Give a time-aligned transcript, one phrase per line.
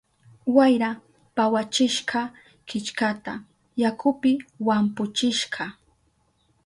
[0.55, 0.91] Wayra
[1.35, 2.21] pawachishka
[2.67, 3.33] killkata,
[3.81, 4.31] yakupi
[4.67, 5.63] wampuchishka.